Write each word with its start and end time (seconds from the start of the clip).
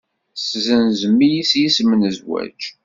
Tessenzem-iyi 0.35 1.43
s 1.49 1.51
yisem 1.59 1.91
n 1.95 2.01
zzwaǧ. 2.15 2.61